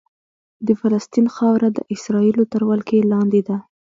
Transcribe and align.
د 0.67 0.69
فلسطین 0.79 1.25
خاوره 1.35 1.67
د 1.73 1.79
اسرائیلو 1.95 2.43
تر 2.53 2.61
ولکې 2.69 3.07
لاندې 3.13 3.41
ده. 3.47 3.57